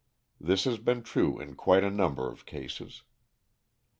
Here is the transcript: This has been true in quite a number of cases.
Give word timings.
This 0.39 0.63
has 0.63 0.79
been 0.79 1.03
true 1.03 1.39
in 1.39 1.53
quite 1.53 1.83
a 1.83 1.91
number 1.91 2.27
of 2.27 2.47
cases. 2.47 3.03